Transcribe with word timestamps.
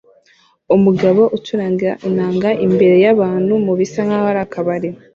Umugabo 0.75 1.21
ucuranga 1.37 1.89
inanga 2.07 2.49
imbere 2.65 2.95
yabantu 3.03 3.53
mubisa 3.65 3.99
nkaho 4.07 4.27
ari 4.31 4.41
akabari 4.45 4.89